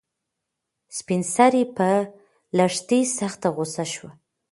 [0.97, 1.89] سپین سرې په
[2.57, 4.11] لښتې سخته غوسه شوه.